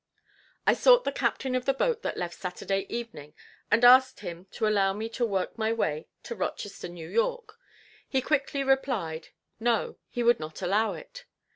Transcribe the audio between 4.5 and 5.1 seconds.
allow me